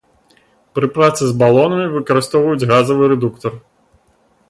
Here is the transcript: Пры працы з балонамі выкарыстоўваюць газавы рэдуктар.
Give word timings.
Пры 0.77 0.87
працы 0.95 1.21
з 1.33 1.37
балонамі 1.45 1.87
выкарыстоўваюць 1.99 2.67
газавы 2.75 3.03
рэдуктар. 3.15 3.53